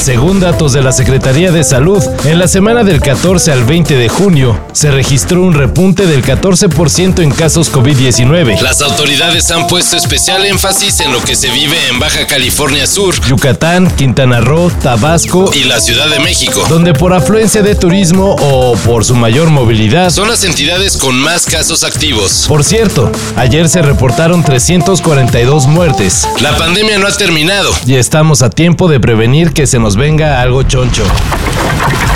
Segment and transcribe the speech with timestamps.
[0.00, 4.08] Según datos de la Secretaría de Salud, en la semana del 14 al 20 de
[4.08, 8.62] junio se registró un repunte del 14% en casos COVID-19.
[8.62, 13.14] Las autoridades han puesto especial énfasis en lo que se vive en Baja California Sur,
[13.26, 18.76] Yucatán, Quintana Roo, Tabasco y la Ciudad de México, donde por afluencia de turismo o
[18.78, 22.46] por su mayor movilidad son las entidades con más casos activos.
[22.48, 26.26] Por cierto, ayer se reportaron 342 muertes.
[26.40, 30.40] La pandemia no ha terminado y estamos a tiempo de prevenir que se nos venga
[30.40, 31.04] algo choncho.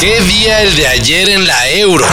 [0.00, 2.06] ¿Qué día el de ayer en la Euro?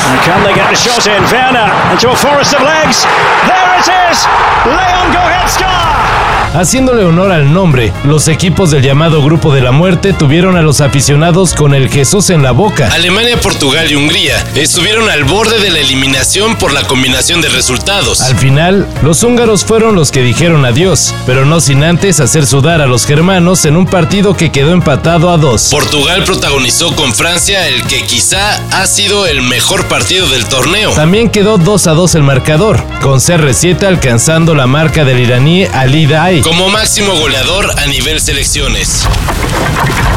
[6.54, 10.82] Haciéndole honor al nombre, los equipos del llamado Grupo de la Muerte tuvieron a los
[10.82, 12.90] aficionados con el Jesús en la boca.
[12.92, 18.22] Alemania, Portugal y Hungría estuvieron al borde de la eliminación por la combinación de resultados.
[18.22, 22.82] Al final, los húngaros fueron los que dijeron adiós, pero no sin antes hacer sudar
[22.82, 25.70] a los germanos en un partido que quedó empatado a dos.
[25.70, 30.92] Portugal protagonizó con Francia el que quizá ha sido el mejor partido del torneo.
[30.92, 36.06] También quedó 2 a 2 el marcador, con CR7 alcanzando la marca del iraní Ali
[36.06, 39.06] Dai como máximo goleador a nivel selecciones.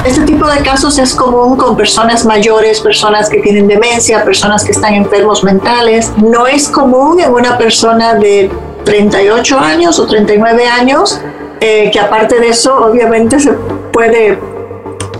[0.04, 4.72] Este tipo de casos es común con personas mayores, personas que tienen demencia, personas que
[4.72, 6.10] están enfermos mentales.
[6.16, 8.50] No es común en una persona de
[8.84, 11.20] 38 años o 39 años,
[11.60, 13.52] eh, que aparte de eso obviamente se
[13.92, 14.38] puede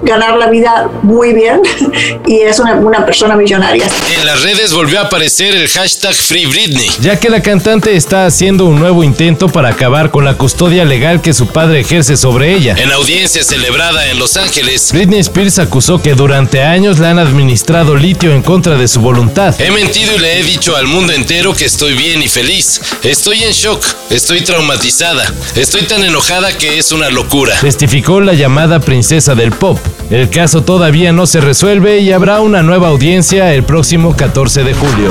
[0.03, 1.61] ganar la vida muy bien
[2.27, 3.84] y es una, una, persona millonaria.
[4.19, 6.91] En las redes volvió a aparecer el hashtag Free Britney.
[7.01, 11.20] Ya que la cantante está haciendo un nuevo intento para acabar con la custodia legal
[11.20, 12.75] que su padre ejerce sobre ella.
[12.79, 17.97] En audiencia celebrada en Los Ángeles, Britney Spears acusó que durante años le han administrado
[17.97, 19.59] litio en contra de su voluntad.
[19.61, 22.81] He mentido y le he dicho al mundo entero que estoy bien y feliz.
[23.03, 25.25] Estoy en shock, estoy traumatizada,
[25.57, 27.55] estoy tan enojada que es una locura.
[27.61, 29.79] Testificó la llamada princesa del pop.
[30.11, 34.74] El caso todavía no se resuelve y habrá una nueva audiencia el próximo 14 de
[34.74, 35.11] julio.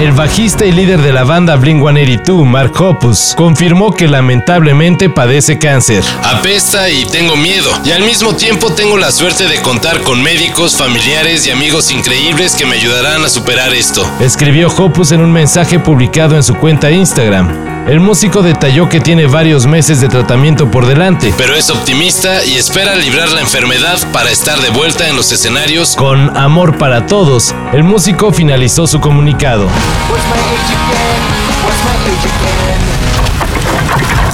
[0.00, 6.02] El bajista y líder de la banda Blink-182, Mark Hoppus, confirmó que lamentablemente padece cáncer.
[6.24, 7.70] Apesta y tengo miedo.
[7.84, 12.56] Y al mismo tiempo tengo la suerte de contar con médicos, familiares y amigos increíbles
[12.56, 14.04] que me ayudarán a superar esto.
[14.20, 17.73] Escribió Hoppus en un mensaje publicado en su cuenta Instagram.
[17.86, 21.34] El músico detalló que tiene varios meses de tratamiento por delante.
[21.36, 25.94] Pero es optimista y espera librar la enfermedad para estar de vuelta en los escenarios.
[25.94, 29.68] Con amor para todos, el músico finalizó su comunicado.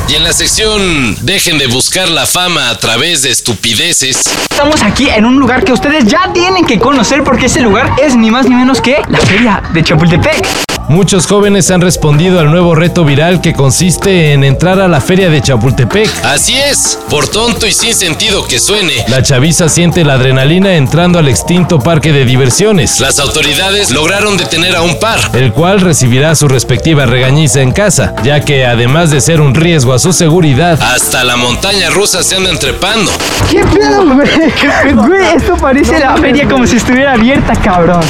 [0.08, 4.22] Y en la sección Dejen de buscar la fama a través de estupideces.
[4.48, 8.14] Estamos aquí en un lugar que ustedes ya tienen que conocer porque ese lugar es
[8.14, 10.69] ni más ni menos que la feria de Chapultepec.
[10.90, 15.30] Muchos jóvenes han respondido al nuevo reto viral que consiste en entrar a la feria
[15.30, 16.10] de Chapultepec.
[16.24, 19.04] Así es, por tonto y sin sentido que suene.
[19.06, 22.98] La chaviza siente la adrenalina entrando al extinto parque de diversiones.
[22.98, 28.12] Las autoridades lograron detener a un par, el cual recibirá su respectiva regañiza en casa,
[28.24, 32.34] ya que además de ser un riesgo a su seguridad, hasta la montaña rusa se
[32.34, 33.12] andan trepando.
[33.48, 34.28] ¿Qué pedo, güey?
[35.06, 38.02] Güey, esto parece la feria como si estuviera abierta, cabrón.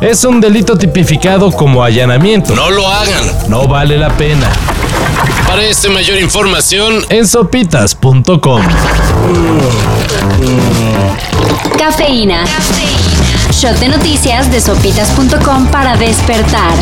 [0.00, 2.54] Es un delito tipificado como allanamiento.
[2.54, 3.24] No lo hagan.
[3.48, 4.48] No vale la pena.
[5.46, 8.62] Para esta mayor información en sopitas.com.
[11.76, 12.44] Cafeína.
[13.50, 16.74] Shot de noticias de sopitas.com para despertar.